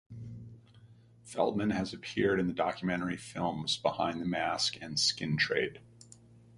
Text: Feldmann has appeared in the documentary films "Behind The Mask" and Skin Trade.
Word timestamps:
Feldmann 1.27 1.73
has 1.73 1.93
appeared 1.93 2.39
in 2.39 2.47
the 2.47 2.55
documentary 2.55 3.17
films 3.17 3.77
"Behind 3.77 4.19
The 4.19 4.25
Mask" 4.25 4.75
and 4.81 4.99
Skin 4.99 5.37
Trade. 5.37 5.79